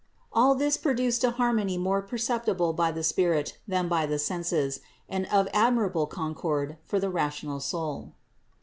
All 0.33 0.55
this 0.55 0.77
pro 0.77 0.95
duced 0.95 1.23
a 1.23 1.29
harmony 1.29 1.77
more 1.77 2.01
perceptible 2.01 2.73
by 2.73 2.91
the 2.91 3.03
spirit 3.03 3.59
than 3.67 3.87
by 3.87 4.07
the 4.07 4.17
senses, 4.17 4.79
and 5.07 5.27
of 5.27 5.47
admirable 5.53 6.07
concord 6.07 6.77
for 6.87 6.99
the 6.99 7.11
rational 7.11 7.59
soul. 7.59 8.15